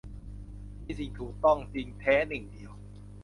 [0.83, 2.71] มีสิ่งถูกต้องจริงแท้หนึ่งเดียว